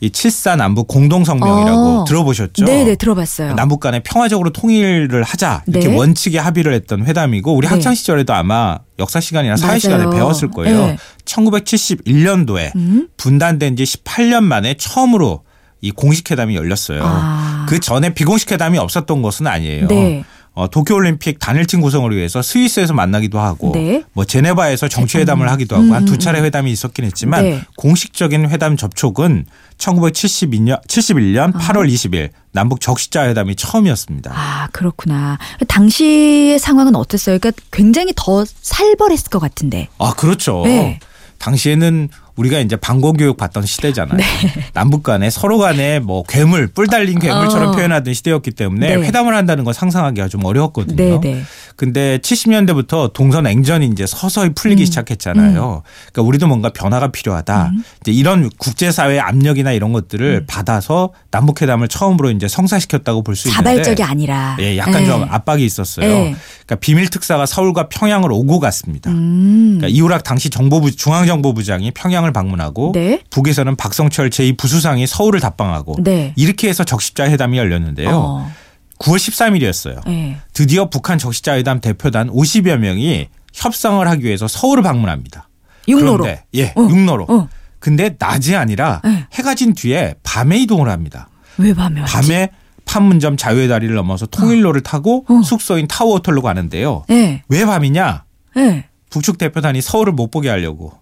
이 0.00 0.08
7사 0.08 0.56
남북 0.56 0.88
공동 0.88 1.24
성명이라고 1.24 2.00
어. 2.00 2.04
들어보셨죠? 2.06 2.64
네, 2.64 2.84
네, 2.84 2.94
들어봤어요. 2.94 3.54
남북 3.54 3.80
간에 3.80 4.00
평화적으로 4.00 4.50
통일을 4.50 5.22
하자 5.22 5.62
이렇게 5.66 5.88
네. 5.88 5.96
원칙에 5.96 6.38
합의를 6.38 6.72
했던 6.72 7.04
회담이고 7.04 7.54
우리 7.54 7.66
네. 7.66 7.74
학창 7.74 7.94
시절에도 7.94 8.32
아마 8.32 8.78
역사 8.98 9.20
시간이나 9.20 9.56
사회 9.56 9.68
맞아요. 9.68 9.78
시간에 9.78 10.10
배웠을 10.10 10.50
거예요. 10.50 10.86
네. 10.86 10.96
1971년도에 11.26 12.74
음? 12.76 13.08
분단된 13.18 13.76
지 13.76 13.84
18년 13.84 14.42
만에 14.42 14.74
처음으로 14.74 15.42
이 15.82 15.90
공식 15.90 16.30
회담이 16.30 16.56
열렸어요. 16.56 17.02
아. 17.04 17.66
그 17.68 17.78
전에 17.78 18.14
비공식 18.14 18.52
회담이 18.52 18.78
없었던 18.78 19.22
것은 19.22 19.46
아니에요. 19.46 19.88
네. 19.88 20.24
어, 20.52 20.68
도쿄올림픽 20.68 21.38
단일팀 21.38 21.80
구성을 21.80 22.14
위해서 22.14 22.42
스위스에서 22.42 22.92
만나기도 22.92 23.38
하고 23.38 23.72
네. 23.72 24.02
뭐 24.12 24.24
제네바에서 24.24 24.88
정치회담을 24.88 25.48
하기도 25.50 25.76
하고 25.76 25.86
음, 25.86 25.92
한두 25.92 26.14
음, 26.14 26.18
차례 26.18 26.40
회담이 26.40 26.70
있었긴 26.72 27.04
했지만 27.04 27.44
네. 27.44 27.62
공식적인 27.76 28.50
회담 28.50 28.76
접촉은 28.76 29.46
1972년 29.78 30.84
71년 30.86 31.52
8월 31.52 31.88
20일 31.88 32.30
남북 32.52 32.80
적시자 32.80 33.28
회담이 33.28 33.54
처음이었습니다. 33.54 34.32
아, 34.34 34.68
그렇구나. 34.72 35.38
당시의 35.68 36.58
상황은 36.58 36.96
어땠어요? 36.96 37.38
그러니까 37.38 37.62
굉장히 37.70 38.12
더 38.16 38.44
살벌했을 38.44 39.30
것 39.30 39.38
같은데. 39.38 39.88
아, 39.98 40.14
그렇죠. 40.14 40.62
네. 40.64 40.98
당시에는 41.38 42.08
우리가 42.40 42.58
이제 42.60 42.76
방공 42.76 43.16
교육 43.18 43.36
받던 43.36 43.66
시대잖아요. 43.66 44.16
네. 44.16 44.24
남북 44.72 45.02
간에 45.02 45.28
서로 45.28 45.58
간에 45.58 46.00
뭐 46.00 46.22
괴물, 46.22 46.68
뿔 46.68 46.86
달린 46.86 47.18
괴물처럼 47.18 47.68
어. 47.68 47.72
표현하던 47.72 48.14
시대였기 48.14 48.52
때문에 48.52 48.96
네. 48.96 49.06
회담을 49.06 49.34
한다는 49.36 49.64
건 49.64 49.74
상상하기가 49.74 50.28
좀 50.28 50.44
어려웠거든요. 50.44 50.96
네, 50.96 51.20
네. 51.20 51.42
근데 51.76 52.18
70년대부터 52.18 53.12
동서 53.12 53.40
냉전이 53.40 53.86
이제 53.86 54.06
서서히 54.06 54.50
풀리기 54.54 54.84
시작했잖아요. 54.86 55.82
그러니까 56.12 56.22
우리도 56.22 56.46
뭔가 56.46 56.70
변화가 56.70 57.08
필요하다. 57.10 57.72
이제 58.02 58.12
이런 58.12 58.50
국제 58.58 58.90
사회의 58.90 59.18
압력이나 59.20 59.72
이런 59.72 59.92
것들을 59.92 60.44
받아서 60.46 61.10
남북 61.30 61.62
회담을 61.62 61.88
처음으로 61.88 62.30
이제 62.30 62.48
성사시켰다고 62.48 63.22
볼 63.22 63.34
수 63.36 63.48
있는데 63.48 63.70
자발적이 63.70 64.02
아니라. 64.02 64.56
예, 64.60 64.76
약간 64.76 65.04
네. 65.04 65.06
좀 65.06 65.22
압박이 65.30 65.64
있었어요. 65.64 66.06
네. 66.06 66.34
그러니까 66.66 66.76
비밀 66.80 67.08
특사가 67.08 67.46
서울과 67.46 67.88
평양을 67.88 68.30
오고 68.32 68.60
갔습니다. 68.60 69.10
음. 69.10 69.76
그러니까 69.78 69.88
이우락 69.96 70.22
당시 70.24 70.50
정보부 70.50 70.90
중앙정보부장이 70.94 71.92
평양을 71.92 72.29
방문하고 72.32 72.92
네. 72.94 73.22
북에서는 73.30 73.76
박성철 73.76 74.30
제2 74.30 74.56
부수상이 74.58 75.06
서울을 75.06 75.40
답방하고 75.40 75.96
네. 76.02 76.32
이렇게 76.36 76.68
해서 76.68 76.84
적십자 76.84 77.30
회담이 77.30 77.58
열렸는데요. 77.58 78.10
어. 78.10 78.52
9월 78.98 79.16
13일이었어요. 79.16 80.06
네. 80.06 80.36
드디어 80.52 80.90
북한 80.90 81.18
적시자 81.18 81.56
회담 81.56 81.80
대표단 81.80 82.28
50여 82.28 82.76
명이 82.76 83.28
협상을 83.54 84.06
하기 84.06 84.24
위해서 84.24 84.46
서울을 84.46 84.82
방문합니다. 84.82 85.48
육로로. 85.88 86.24
그런데 86.24 86.44
예, 86.54 86.72
어. 86.76 86.82
육로로. 86.88 87.26
어. 87.28 87.48
근데 87.78 88.14
낮이 88.18 88.54
아니라 88.56 89.00
네. 89.02 89.26
해가 89.32 89.54
진 89.54 89.74
뒤에 89.74 90.14
밤에 90.22 90.58
이동을 90.58 90.90
합니다. 90.90 91.28
왜 91.56 91.72
밤에 91.72 92.00
왔지? 92.02 92.12
밤에 92.12 92.50
판문점 92.84 93.36
자유의 93.36 93.68
다리를 93.68 93.94
넘어서 93.94 94.26
통일로를 94.26 94.82
타고 94.82 95.24
어. 95.28 95.42
숙소인 95.42 95.88
타워호텔로 95.88 96.42
가는데요. 96.42 97.04
네. 97.08 97.42
왜 97.48 97.64
밤이냐? 97.64 98.24
네. 98.56 98.84
북측 99.10 99.38
대표단이 99.38 99.80
서울을 99.80 100.12
못 100.12 100.30
보게 100.30 100.48
하려고 100.48 100.92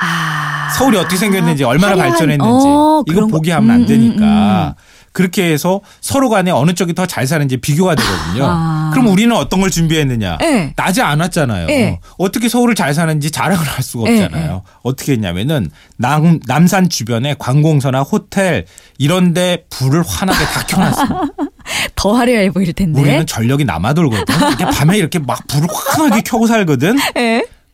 아. 0.00 0.68
서울이 0.76 0.96
어떻게 0.96 1.16
생겼는지 1.16 1.64
얼마나 1.64 1.94
화려한- 1.94 1.98
발전했는지 2.10 2.66
어, 2.66 3.02
이거 3.08 3.24
음, 3.24 3.30
하면 3.52 3.70
안 3.70 3.80
음, 3.82 3.86
되니까 3.86 4.74
그렇게 5.12 5.50
해서 5.50 5.80
서로 6.00 6.28
간에 6.28 6.50
어느 6.52 6.74
쪽이 6.74 6.94
더 6.94 7.06
잘 7.06 7.26
사는지 7.26 7.56
비교가 7.56 7.94
되거든요. 7.96 8.44
아. 8.46 8.90
그럼 8.92 9.08
우리는 9.08 9.34
어떤 9.34 9.60
걸 9.60 9.70
준비했느냐? 9.70 10.38
네. 10.38 10.72
나지 10.76 11.02
않았잖아요. 11.02 11.66
네. 11.66 11.98
어떻게 12.18 12.48
서울을 12.48 12.74
잘 12.76 12.94
사는지 12.94 13.30
자랑을 13.32 13.66
할 13.66 13.82
수가 13.82 14.04
네, 14.08 14.22
없잖아요. 14.24 14.62
어떻게 14.82 15.12
했냐면은 15.12 15.70
남, 15.96 16.38
남산 16.46 16.88
주변에 16.88 17.34
관공서나 17.38 18.02
호텔 18.02 18.66
이런 18.98 19.32
데 19.34 19.64
불을 19.70 20.04
환하게 20.06 20.44
다 20.44 20.66
켜놨습니다. 20.66 21.20
더 21.96 22.12
화려해 22.12 22.50
보일 22.50 22.72
텐데. 22.72 23.00
우리는 23.00 23.26
전력이 23.26 23.64
남아돌거든. 23.64 24.34
이렇게 24.36 24.64
밤에 24.66 24.98
이렇게 24.98 25.18
막 25.18 25.44
불을 25.48 25.66
환하게 25.72 26.22
켜고 26.24 26.46
살거든. 26.46 26.96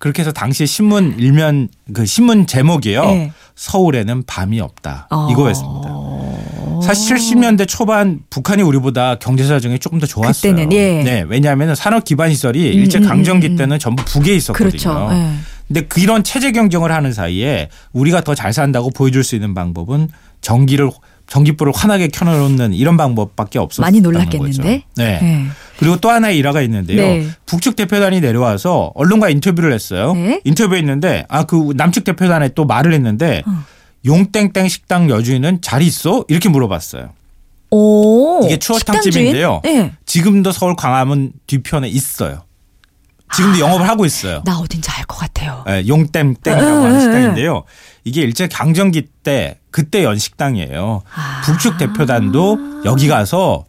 예. 0.04 0.10
그렇게 0.10 0.20
해서 0.20 0.32
당시 0.32 0.66
신문 0.66 1.16
일면 1.18 1.68
그 1.94 2.04
신문 2.04 2.46
제목이요. 2.46 3.04
네. 3.06 3.32
서울에는 3.56 4.24
밤이 4.26 4.60
없다. 4.60 5.08
어. 5.10 5.28
이거였습니다. 5.30 5.88
사실 6.82 7.16
70년대 7.16 7.66
초반 7.66 8.20
북한이 8.28 8.62
우리보다 8.62 9.14
경제 9.18 9.44
사정이 9.44 9.78
조금 9.78 9.98
더 9.98 10.06
좋았어요. 10.06 10.52
그때는, 10.52 10.72
예. 10.72 11.02
네, 11.02 11.24
왜냐하면 11.26 11.74
산업 11.74 12.04
기반 12.04 12.30
시설이 12.30 12.60
일제 12.62 12.98
음, 12.98 13.06
강점기 13.06 13.46
음, 13.46 13.52
음. 13.52 13.56
때는 13.56 13.78
전부 13.78 14.04
북에 14.04 14.34
있었거든요. 14.34 14.68
그렇죠. 14.70 15.08
예. 15.12 15.30
근데 15.66 15.80
그런 15.86 16.22
체제 16.22 16.52
경쟁을 16.52 16.92
하는 16.92 17.12
사이에 17.14 17.70
우리가 17.92 18.20
더 18.20 18.34
잘 18.34 18.52
산다고 18.52 18.90
보여줄 18.90 19.24
수 19.24 19.34
있는 19.34 19.54
방법은 19.54 20.08
전기를 20.42 20.90
전기불을 21.26 21.72
환하게 21.74 22.08
켜놓는 22.08 22.74
이런 22.74 22.96
방법밖에 22.96 23.58
없었다는 23.58 23.86
많이 23.86 24.02
거죠. 24.02 24.12
놀랐겠는데. 24.12 24.82
네. 24.96 25.18
예. 25.22 25.44
그리고 25.78 25.96
또 25.96 26.10
하나의 26.10 26.36
일화가 26.38 26.60
있는데요. 26.62 27.02
네. 27.02 27.26
북측 27.46 27.76
대표단이 27.76 28.20
내려와서 28.20 28.92
언론과 28.94 29.30
인터뷰를 29.30 29.72
했어요. 29.72 30.12
네. 30.14 30.40
인터뷰했는데 30.44 31.24
아 31.28 31.44
그 31.44 31.72
남측 31.76 32.04
대표단에 32.04 32.50
또 32.54 32.64
말을 32.66 32.92
했는데 32.92 33.42
어. 33.46 33.64
용땡땡 34.06 34.68
식당 34.68 35.08
여주인은 35.10 35.60
잘 35.62 35.82
있어? 35.82 36.24
이렇게 36.28 36.48
물어봤어요. 36.48 37.10
오. 37.70 38.40
이게 38.44 38.58
추어탕집인데요. 38.58 39.62
예. 39.66 39.92
지금도 40.06 40.52
서울 40.52 40.76
광화문 40.76 41.32
뒤편에 41.46 41.88
있어요. 41.88 42.42
지금도 43.36 43.58
영업을 43.60 43.88
하고 43.88 44.04
있어요. 44.06 44.42
나 44.44 44.58
어딘지 44.58 44.90
알 44.90 45.04
것 45.06 45.18
같아요. 45.18 45.64
예, 45.68 45.84
용땡땡이라고 45.86 46.60
에, 46.62 46.84
하는 46.84 46.96
에, 46.96 47.00
식당인데요. 47.00 47.64
이게 48.04 48.22
일제 48.22 48.46
강점기 48.48 49.08
때 49.22 49.58
그때 49.70 50.04
연 50.04 50.18
식당이에요. 50.18 51.02
아. 51.14 51.42
북측 51.44 51.78
대표단도 51.78 52.82
여기 52.84 53.08
가서 53.08 53.64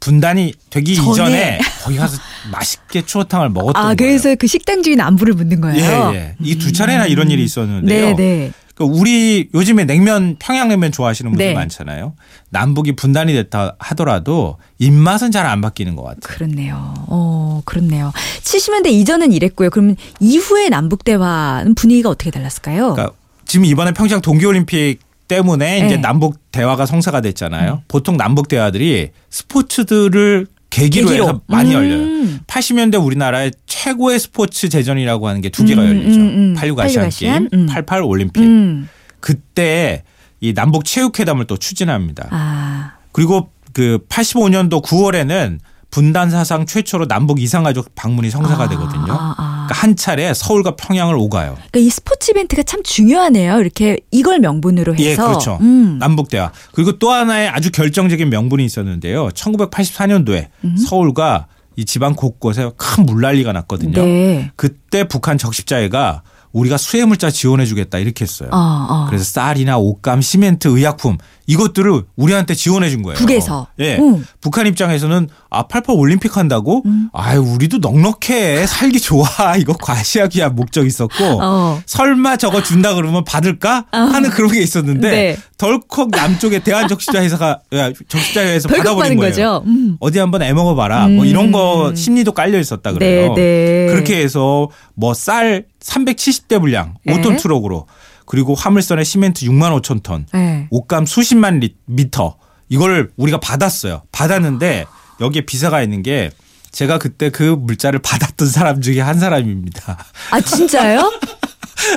분단이 0.00 0.54
되기 0.70 0.94
전에. 0.96 1.10
이전에 1.12 1.58
거기 1.84 1.96
가서 1.98 2.18
맛있게 2.50 3.04
추어탕을 3.04 3.50
먹었던 3.50 3.76
아, 3.76 3.82
거예요. 3.94 3.96
그래서 3.96 4.34
그 4.36 4.46
식당 4.46 4.82
주인 4.82 5.00
안부를 5.00 5.34
묻는 5.34 5.60
거예요. 5.60 6.10
예, 6.14 6.16
예. 6.16 6.36
이 6.40 6.56
두 6.56 6.72
차례나 6.72 7.06
이런 7.06 7.30
일이 7.30 7.44
있었는데요. 7.44 8.06
네, 8.08 8.16
네. 8.16 8.52
그러니까 8.80 8.98
우리 8.98 9.50
요즘에 9.52 9.84
냉면 9.84 10.36
평양냉면 10.38 10.90
좋아하시는 10.92 11.30
분들 11.30 11.46
네. 11.48 11.54
많잖아요. 11.54 12.14
남북이 12.48 12.96
분단이 12.96 13.34
됐다 13.34 13.76
하더라도 13.78 14.56
입맛은 14.78 15.30
잘 15.30 15.50
안 15.50 15.60
바뀌는 15.60 15.96
것 15.96 16.02
같아요. 16.04 16.20
그렇네요. 16.22 16.94
어, 17.08 17.60
그렇네요. 17.64 18.12
70년대 18.42 18.86
이전은 18.88 19.32
이랬고요. 19.32 19.68
그러면 19.70 19.96
이후의 20.20 20.70
남북 20.70 21.02
대화는 21.04 21.74
분위기가 21.74 22.08
어떻게 22.08 22.30
달랐을까요? 22.30 22.92
그러니까 22.94 23.16
지금 23.46 23.64
이번에 23.66 23.92
평창 23.92 24.20
동계올림픽 24.20 25.00
때문에 25.28 25.78
이제 25.78 25.96
네. 25.96 25.96
남북 25.96 26.38
대화가 26.52 26.86
성사가 26.86 27.20
됐잖아요. 27.20 27.82
보통 27.88 28.16
남북 28.16 28.46
대화들이 28.48 29.10
스포츠들을 29.28 30.46
계기로, 30.70 31.08
계기로. 31.08 31.24
해서 31.24 31.40
많이 31.46 31.70
음. 31.70 31.74
열려요. 31.74 32.38
80년대 32.46 33.04
우리나라의 33.04 33.52
최고의 33.66 34.18
스포츠 34.20 34.68
제전이라고 34.68 35.28
하는 35.28 35.40
게 35.40 35.50
두 35.50 35.64
개가 35.64 35.82
음, 35.82 35.88
열리죠. 35.88 36.20
음, 36.20 36.26
음. 36.26 36.54
86 36.56 36.80
아시안 36.80 37.04
86 37.04 37.06
아시안? 37.06 37.48
게임, 37.48 37.62
음. 37.62 37.66
88 37.66 38.02
올림픽. 38.02 38.40
음. 38.42 38.88
그때 39.20 40.04
이 40.40 40.54
남북 40.54 40.84
체육회담을 40.84 41.46
또 41.46 41.56
추진합니다. 41.56 42.28
아, 42.30 42.92
그리고 43.12 43.50
그 43.72 43.98
85년도 44.08 44.82
9월에는 44.82 45.58
분단 45.90 46.30
사상 46.30 46.66
최초로 46.66 47.08
남북 47.08 47.40
이상가족 47.42 47.94
방문이 47.94 48.30
성사가 48.30 48.64
아, 48.64 48.68
되거든요. 48.68 49.12
아, 49.12 49.34
아. 49.36 49.49
그러니까 49.70 49.74
한 49.74 49.96
차례 49.96 50.34
서울과 50.34 50.76
평양을 50.76 51.14
오가요. 51.16 51.54
그러니까 51.54 51.78
이 51.78 51.88
스포츠 51.88 52.32
이벤트가 52.32 52.62
참 52.62 52.82
중요하네요. 52.82 53.60
이렇게 53.60 54.00
이걸 54.10 54.40
명분으로 54.40 54.94
해서. 54.94 55.04
예, 55.04 55.16
그렇죠. 55.16 55.58
음. 55.60 55.98
남북 55.98 56.28
대화. 56.28 56.50
그리고 56.72 56.98
또 56.98 57.10
하나의 57.10 57.48
아주 57.48 57.70
결정적인 57.70 58.28
명분이 58.28 58.64
있었는데요. 58.64 59.28
1984년도에 59.28 60.48
서울과 60.88 61.46
이 61.76 61.84
지방 61.84 62.14
곳곳에 62.14 62.70
큰 62.76 63.06
물난리가 63.06 63.52
났거든요. 63.52 64.00
음. 64.00 64.04
네. 64.04 64.50
그때 64.56 65.04
북한 65.04 65.38
적십자회가 65.38 66.22
우리가 66.52 66.76
수해물자 66.76 67.30
지원해 67.30 67.64
주겠다 67.64 67.98
이렇게 67.98 68.24
했어요. 68.24 68.50
어, 68.52 68.56
어. 68.56 69.06
그래서 69.08 69.24
쌀이나 69.24 69.78
옷감, 69.78 70.20
시멘트, 70.20 70.66
의약품 70.68 71.16
이것들을 71.50 72.02
우리한테 72.14 72.54
지원해 72.54 72.88
준 72.90 73.02
거예요. 73.02 73.18
북에서? 73.18 73.66
예. 73.80 73.98
응. 73.98 74.24
북한 74.40 74.68
입장에서는 74.68 75.28
아, 75.50 75.64
88 75.64 75.96
올림픽 75.98 76.36
한다고? 76.36 76.82
음. 76.86 77.08
아유, 77.12 77.40
우리도 77.40 77.78
넉넉해. 77.78 78.66
살기 78.68 79.00
좋아. 79.00 79.26
이거 79.58 79.72
과시하기야 79.72 80.50
목적 80.50 80.86
있었고. 80.86 81.38
어. 81.42 81.82
설마 81.86 82.36
저거 82.36 82.62
준다 82.62 82.94
그러면 82.94 83.24
받을까? 83.24 83.86
하는 83.90 84.30
그런 84.30 84.52
게 84.52 84.60
있었는데 84.62 85.10
네. 85.10 85.36
덜컥 85.58 86.10
남쪽에 86.10 86.60
대한 86.60 86.86
적십자 86.86 87.20
회사가 87.22 87.58
야, 87.74 87.90
적십자 88.08 88.42
회사에서 88.42 88.68
벌금 88.68 88.84
받아버린 88.84 89.18
거예요. 89.18 89.30
거죠. 89.32 89.62
음. 89.66 89.96
어디 89.98 90.20
한번 90.20 90.42
애먹어 90.42 90.76
봐라. 90.76 91.08
뭐 91.08 91.24
이런 91.24 91.50
거 91.50 91.92
심리도 91.96 92.30
깔려 92.32 92.60
있었다 92.60 92.92
그래요. 92.92 93.34
네, 93.34 93.42
네. 93.42 93.86
그렇게 93.92 94.22
해서 94.22 94.68
뭐 94.94 95.14
쌀 95.14 95.64
370대 95.82 96.60
분량 96.60 96.94
네. 97.04 97.14
5톤 97.20 97.38
트럭으로 97.40 97.86
그리고 98.30 98.54
화물선에 98.54 99.02
시멘트 99.02 99.44
6만 99.46 99.82
5천 99.82 100.04
톤, 100.04 100.24
네. 100.32 100.68
옷감 100.70 101.04
수십만 101.04 101.58
리, 101.58 101.74
미터 101.86 102.36
이걸 102.68 103.10
우리가 103.16 103.40
받았어요. 103.40 104.02
받았는데 104.12 104.84
여기에 105.20 105.46
비사가 105.46 105.82
있는 105.82 106.04
게 106.04 106.30
제가 106.70 106.98
그때 106.98 107.30
그 107.30 107.42
물자를 107.42 107.98
받았던 107.98 108.46
사람 108.48 108.80
중에 108.82 109.00
한 109.00 109.18
사람입니다. 109.18 109.98
아, 110.30 110.40
진짜요? 110.40 111.10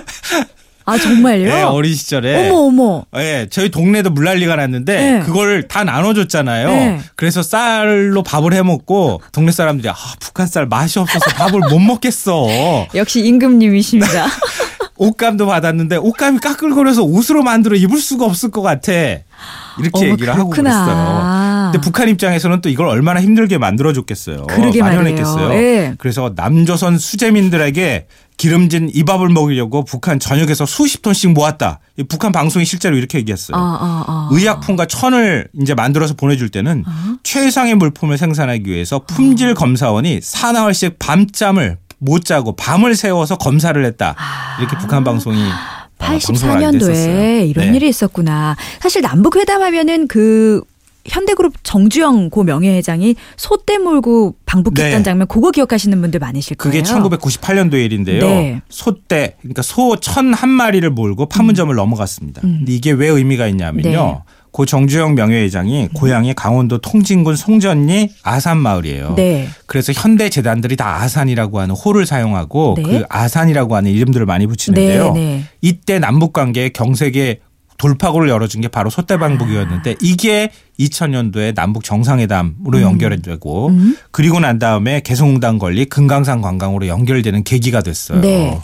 아, 0.86 0.98
정말요? 0.98 1.48
예, 1.50 1.62
어린 1.62 1.94
시절에 1.94 2.50
어머, 2.50 2.62
어머. 2.62 3.06
예, 3.16 3.48
저희 3.52 3.70
동네도 3.70 4.10
물난리가 4.10 4.56
났는데 4.56 4.96
네. 4.96 5.20
그걸 5.20 5.68
다 5.68 5.84
나눠줬잖아요. 5.84 6.68
네. 6.68 7.00
그래서 7.16 7.44
쌀로 7.44 8.24
밥을 8.24 8.54
해 8.54 8.64
먹고 8.64 9.22
동네 9.32 9.52
사람들이 9.52 9.88
아 9.88 9.96
북한 10.20 10.48
쌀 10.48 10.66
맛이 10.66 10.98
없어서 10.98 11.30
밥을 11.36 11.60
못 11.70 11.78
먹겠어. 11.78 12.48
역시 12.96 13.22
임금님이십니다. 13.22 14.26
옷감도 15.04 15.46
받았는데 15.46 15.98
옷감이 15.98 16.40
까끌거려서 16.40 17.04
옷으로 17.04 17.44
만들어 17.44 17.76
입을 17.76 17.98
수가 18.00 18.26
없을 18.26 18.52
것 18.52 18.62
같아. 18.62 18.92
이렇게 18.92 19.92
어머, 19.96 20.08
얘기를 20.08 20.34
하고 20.34 20.50
그렇구나. 20.50 20.86
그랬어요. 20.86 21.72
근데 21.72 21.82
북한 21.82 22.08
입장에서는 22.10 22.62
또 22.62 22.70
이걸 22.70 22.88
얼마나 22.88 23.22
힘들게 23.22 23.58
만들어줬겠어요. 23.58 24.48
그러게 24.48 24.82
마련했겠어요. 24.82 25.54
예. 25.54 25.96
그래서 25.98 26.34
남조선 26.36 26.98
수재민들에게 26.98 28.08
기름진 28.38 28.90
이 28.94 29.04
밥을 29.04 29.30
먹이려고 29.30 29.86
북한 29.86 30.20
전역에서 30.20 30.66
수십 30.66 31.02
톤씩 31.02 31.34
모았다. 31.34 31.80
이 31.98 32.04
북한 32.04 32.32
방송이 32.32 32.66
실제로 32.66 32.98
이렇게 32.98 33.20
얘기했어요. 33.20 33.56
아, 33.56 33.60
아, 33.60 34.04
아. 34.08 34.30
의약품과 34.32 34.88
천을 34.88 35.48
이제 35.62 35.74
만들어서 35.74 36.16
보내줄 36.16 36.50
때는 36.50 36.84
최상의 37.24 37.76
물품을 37.76 38.18
생산하기 38.18 38.70
위해서 38.70 39.00
품질 39.06 39.54
검사원이 39.54 40.20
사나흘씩 40.22 40.98
밤잠을 41.00 41.78
못 42.04 42.26
자고 42.26 42.56
밤을 42.56 42.96
새워서 42.96 43.38
검사를 43.38 43.84
했다. 43.86 44.16
이렇게 44.60 44.78
북한 44.78 45.04
방송이 45.04 45.38
어, 45.42 45.48
방송을 45.98 46.64
하게 46.66 46.78
됐었어요. 46.78 46.96
84년도에 47.06 47.50
이런 47.50 47.72
네. 47.72 47.78
일이 47.78 47.88
있었구나. 47.90 48.56
사실 48.80 49.02
남북 49.02 49.38
회담하면은 49.38 50.08
그 50.08 50.62
현대그룹 51.06 51.54
정주영 51.64 52.30
고 52.30 52.44
명예회장이 52.44 53.16
소떼 53.36 53.78
몰고 53.78 54.36
방북했던 54.46 55.00
네. 55.00 55.04
장면 55.04 55.28
그거 55.28 55.52
기억하시는 55.52 56.00
분들 56.00 56.20
많으실 56.22 56.56
그게 56.56 56.82
거예요. 56.82 57.10
1998년도 57.10 57.74
일인데요. 57.74 58.22
네. 58.26 58.62
소떼 58.70 59.36
그러니까 59.42 59.62
소 59.64 59.98
천 59.98 60.34
한 60.34 60.50
마리를 60.50 60.90
몰고 60.90 61.26
판문점을 61.28 61.74
넘어갔습니다. 61.76 62.40
근데 62.42 62.72
이게 62.74 62.92
왜 62.92 63.08
의미가 63.10 63.48
있냐면요. 63.48 63.90
음. 63.90 63.94
네. 63.94 64.20
고 64.54 64.68
정주영 64.68 65.16
명예회장이 65.16 65.90
고향이 65.96 66.36
강원도 66.36 66.78
통진군 66.78 67.36
송전리 67.36 68.12
아산 68.22 68.60
마을이에요. 68.60 69.16
네. 69.16 69.50
그래서 69.66 69.92
현대 69.94 70.30
재단들이 70.30 70.76
다 70.76 71.02
아산이라고 71.02 71.60
하는 71.60 71.74
호를 71.74 72.06
사용하고 72.06 72.76
네. 72.78 72.84
그 72.84 73.04
아산이라고 73.10 73.76
하는 73.76 73.90
이름들을 73.92 74.28
많이 74.28 74.46
붙이는데요. 74.46 75.14
네, 75.14 75.20
네. 75.20 75.44
이때 75.62 75.98
남북 75.98 76.34
관계의 76.34 76.72
경색의 76.72 77.40
돌파구를 77.80 78.30
열어준 78.30 78.62
게 78.62 78.68
바로 78.68 78.92
소떼방북이었는데 78.92 79.96
이게 80.02 80.52
2000년도에 80.80 81.56
남북 81.56 81.84
정상회담으로 81.84 82.82
연결되고 82.82 83.72
그리고 84.12 84.40
난 84.40 84.60
다음에 84.60 85.00
개성공단 85.00 85.58
건립 85.58 85.90
금강산 85.90 86.42
관광으로 86.42 86.88
연결되는 86.88 87.44
계기가 87.44 87.82
됐어요. 87.82 88.22
네. 88.22 88.60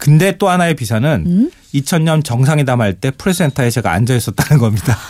근데 0.00 0.36
또 0.38 0.48
하나의 0.48 0.74
비사는 0.74 1.50
2000년 1.74 2.24
정상회담 2.24 2.80
할 2.80 2.94
때 3.00 3.10
프레센터에 3.12 3.70
제가 3.70 3.92
앉아 3.92 4.14
있었다는 4.16 4.58
겁니다. 4.60 4.98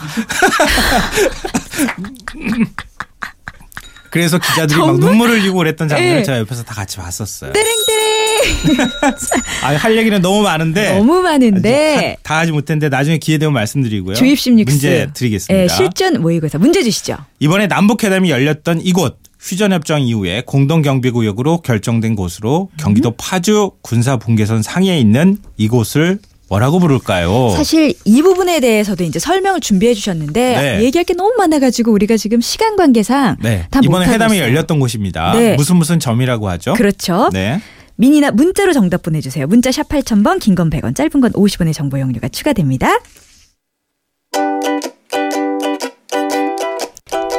그래서 4.11 4.39
기자들이 4.39 4.77
막 4.77 4.87
정말? 4.87 5.09
눈물을 5.11 5.41
흘리고 5.41 5.59
그랬던 5.59 5.87
장면을 5.89 6.19
예. 6.19 6.23
제가 6.25 6.39
옆에서 6.41 6.65
다 6.65 6.75
같이 6.75 6.97
봤었어요. 6.97 7.53
떼랭떼랭. 7.53 9.15
아, 9.63 9.77
할 9.77 9.97
얘기는 9.97 10.21
너무 10.21 10.43
많은데 10.43 10.99
너무 10.99 11.21
많은데. 11.23 12.17
다, 12.25 12.35
다 12.35 12.41
하지 12.41 12.51
못했는데 12.51 12.89
나중에 12.89 13.19
기회 13.19 13.39
되면 13.39 13.53
말씀드리고요. 13.53 14.17
주입식 14.17 14.55
뉴스. 14.55 14.69
문제 14.71 15.09
드리겠습니다. 15.15 15.63
예, 15.63 15.69
실전 15.69 16.21
모의고사 16.21 16.59
문제 16.59 16.83
주시죠. 16.83 17.19
이번에 17.39 17.69
남북회담이 17.69 18.31
열렸던 18.31 18.81
이곳 18.83 19.20
휴전협정 19.41 20.03
이후에 20.03 20.43
공동경비구역으로 20.47 21.63
결정된 21.63 22.15
곳으로 22.15 22.69
경기도 22.77 23.13
파주 23.17 23.73
군사분계선 23.83 24.63
상해에 24.63 24.99
있는 25.01 25.39
이곳을 25.57 26.19
뭐라고 26.49 26.79
부를까요? 26.81 27.51
사실 27.51 27.95
이 28.05 28.23
부분에 28.23 28.59
대해서도 28.61 29.05
이제 29.05 29.19
설명을 29.19 29.61
준비해 29.61 29.95
주셨는데 29.95 30.57
네. 30.79 30.85
얘기할 30.85 31.05
게 31.05 31.15
너무 31.15 31.33
많아가지고 31.39 31.93
우리가 31.93 32.17
지금 32.17 32.41
시간 32.41 32.77
관계상 32.77 33.37
네. 33.41 33.67
다 33.71 33.81
이번에 33.83 34.07
회담이 34.09 34.35
있어요. 34.37 34.49
열렸던 34.49 34.81
곳입니다. 34.81 35.33
네. 35.35 35.55
무슨 35.55 35.77
무슨 35.77 36.01
점이라고 36.01 36.49
하죠? 36.51 36.75
그렇죠. 36.75 37.31
네. 37.33 37.61
미니나 37.97 38.33
문자로 38.33 38.73
정답 38.73 39.03
보내주세요. 39.03 39.47
문자 39.47 39.71
샵 39.71 39.89
8000번, 39.89 40.41
긴 40.41 40.55
건 40.57 40.71
100원, 40.71 40.95
짧은 40.97 41.21
건 41.21 41.33
50원의 41.33 41.73
정보 41.73 42.01
이용료가 42.01 42.29
추가됩니다. 42.29 42.99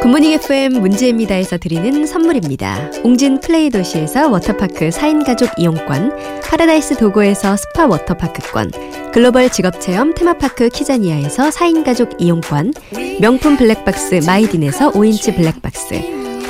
굿모닝 0.02 0.32
FM 0.32 0.82
문제입니다에서 0.82 1.60
드리는 1.60 2.08
선물입니다. 2.08 2.90
웅진 3.04 3.40
플레이 3.40 3.70
도시에서 3.70 4.30
워터파크 4.30 4.90
4인 4.90 5.24
가족 5.24 5.52
이용권, 5.58 6.42
파라다이스 6.42 6.98
도고에서 6.98 7.56
스파 7.56 7.86
워터파크권, 7.86 8.72
글로벌 9.14 9.52
직업체험 9.52 10.16
테마파크 10.16 10.70
키자니아에서 10.70 11.50
4인 11.50 11.86
가족 11.86 12.20
이용권, 12.20 12.74
명품 13.20 13.58
블랙박스 13.58 14.22
마이딘에서 14.26 14.92
5인치 14.94 15.36
블랙박스, 15.36 16.02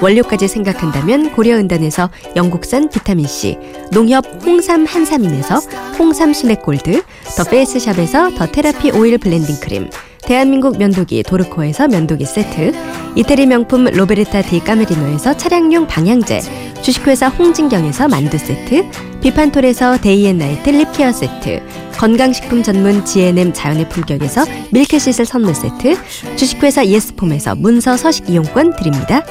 원료까지 0.02 0.48
생각한다면 0.48 1.34
고려은단에서 1.34 2.10
영국산 2.38 2.90
비타민C, 2.90 3.58
농협 3.92 4.26
홍삼 4.46 4.86
한삼인에서 4.86 5.60
홍삼 6.00 6.32
스낵 6.32 6.64
골드, 6.64 7.04
더 7.36 7.44
페이스샵에서 7.44 8.34
더 8.36 8.48
테라피 8.48 8.92
오일 8.92 9.18
블렌딩 9.18 9.60
크림, 9.60 9.90
대한민국 10.24 10.78
면도기 10.78 11.24
도르코에서 11.24 11.90
면도기 11.90 12.26
세트, 12.26 12.72
이태리 13.16 13.46
명품 13.46 13.86
로베르타 13.86 14.42
디 14.44 14.62
까메리노에서 14.62 15.36
차량용 15.36 15.88
방향제, 15.88 16.40
주식회사 16.82 17.28
홍진경에서 17.28 18.08
만두 18.08 18.38
세트, 18.38 18.90
비판톨에서 19.22 19.98
데이앤나이트 19.98 20.70
립케어 20.70 21.12
세트, 21.12 21.62
건강식품 21.98 22.64
전문 22.64 23.04
GNM 23.04 23.52
자연의 23.54 23.90
품격에서 23.90 24.46
밀크시슬 24.72 25.26
선물 25.26 25.54
세트, 25.54 25.98
주식회사 26.38 26.86
예스폼에서 26.86 27.56
문서 27.56 27.98
서식 27.98 28.30
이용권 28.30 28.78
드립니다. 28.78 29.22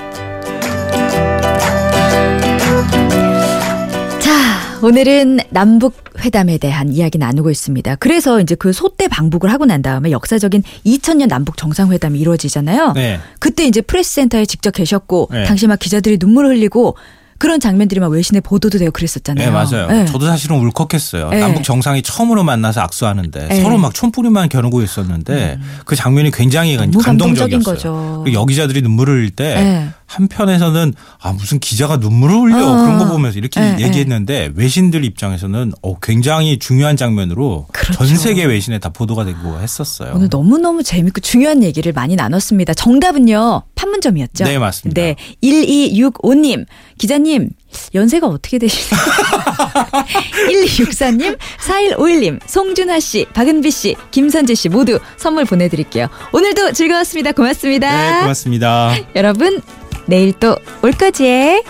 오늘은 4.83 5.41
남북 5.51 5.95
회담에 6.21 6.57
대한 6.59 6.91
이야기 6.91 7.19
나누고 7.19 7.51
있습니다. 7.51 7.97
그래서 7.97 8.41
이제 8.41 8.55
그 8.55 8.73
소때 8.73 9.09
방북을 9.09 9.53
하고 9.53 9.67
난 9.67 9.83
다음에 9.83 10.11
역사적인 10.11 10.63
2000년 10.87 11.29
남북 11.29 11.57
정상회담이 11.57 12.19
이루어지잖아요. 12.19 12.93
네. 12.95 13.21
그때 13.39 13.67
이제 13.67 13.81
프레스센터에 13.83 14.47
직접 14.47 14.71
계셨고 14.73 15.29
네. 15.33 15.45
당시 15.45 15.67
막 15.67 15.79
기자들이 15.79 16.17
눈물을 16.19 16.51
흘리고 16.51 16.97
그런 17.41 17.59
장면들이 17.59 18.01
막 18.01 18.09
외신에 18.09 18.41
보도도 18.41 18.79
되고 18.79 18.91
그랬었잖아요. 18.91 19.47
네, 19.47 19.51
맞아요. 19.51 19.87
네. 19.89 20.05
저도 20.05 20.27
사실은 20.27 20.59
울컥했어요. 20.59 21.31
네. 21.31 21.41
남북 21.41 21.65
정상이 21.65 22.03
처음으로 22.03 22.45
만나서 22.45 22.83
악수하는데 22.83 23.49
네. 23.49 23.59
음. 23.59 23.63
서로 23.63 23.79
막 23.79 23.95
촌뿌리만 23.95 24.51
겨누고 24.51 24.83
있었는데 24.83 25.59
그 25.87 25.97
장면이 25.97 26.31
굉장히 26.33 26.77
감동적이었어요. 26.77 27.63
거죠. 27.63 28.25
여기자들이 28.31 28.83
눈물을 28.83 29.15
흘릴 29.15 29.31
때 29.31 29.55
네. 29.55 29.89
한편에서는 30.11 30.95
아 31.21 31.33
무슨 31.33 31.59
기자가 31.59 31.97
눈물을 31.97 32.35
흘려 32.35 32.73
어. 32.73 32.77
그런 32.77 32.99
거 32.99 33.07
보면서 33.07 33.39
이렇게 33.39 33.61
네, 33.61 33.77
얘기했는데 33.81 34.53
외신들 34.55 35.05
입장에서는 35.05 35.73
어, 35.83 35.99
굉장히 36.01 36.59
중요한 36.59 36.97
장면으로 36.97 37.67
그렇죠. 37.73 38.07
전 38.07 38.17
세계 38.17 38.45
외신에 38.45 38.79
다 38.79 38.91
보도가 38.91 39.25
되고 39.25 39.59
했었어요. 39.59 40.13
오늘 40.15 40.29
너무 40.29 40.59
너무 40.59 40.83
재밌고 40.83 41.21
중요한 41.21 41.63
얘기를 41.63 41.93
많많이 41.93 42.17
나눴습니다. 42.17 42.75
정답은요. 42.75 43.63
판문점이었죠. 43.75 44.45
네, 44.45 44.59
맞습니다. 44.59 45.01
네. 45.01 45.17
1265님. 45.43 46.67
기자님, 46.99 47.51
연세가 47.95 48.27
어떻게 48.27 48.59
되시나요? 48.59 49.01
1264님, 50.51 51.39
4151님, 51.67 52.41
송준하 52.45 53.01
씨, 53.01 53.25
박은비 53.33 53.71
씨, 53.71 53.97
김선재 54.11 54.55
씨 54.55 54.69
모두 54.69 54.99
선물 55.17 55.47
보내드릴게요. 55.47 56.09
오늘도 56.33 56.73
즐거웠습니다. 56.73 57.33
고맙습니다. 57.33 57.91
네, 57.91 58.21
고맙습니다. 58.21 58.95
여러분, 59.15 59.63
내일 60.11 60.33
또 60.33 60.59
올 60.83 60.91
거지에. 60.93 61.63